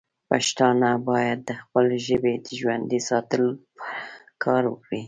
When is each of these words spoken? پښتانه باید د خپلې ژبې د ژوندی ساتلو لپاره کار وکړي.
پښتانه 0.29 0.89
باید 1.09 1.39
د 1.49 1.51
خپلې 1.61 1.97
ژبې 2.07 2.33
د 2.45 2.47
ژوندی 2.59 2.99
ساتلو 3.09 3.47
لپاره 3.51 4.39
کار 4.43 4.63
وکړي. 4.67 4.99